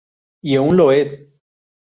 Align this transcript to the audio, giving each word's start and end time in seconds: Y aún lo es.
Y 0.41 0.55
aún 0.55 0.77
lo 0.77 0.91
es. 0.91 1.29